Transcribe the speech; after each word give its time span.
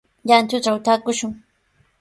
Llantutraw 0.27 0.77
taakushun. 0.85 1.33